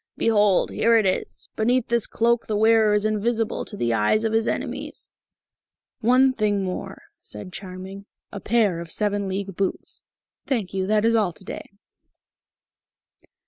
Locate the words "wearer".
2.57-2.93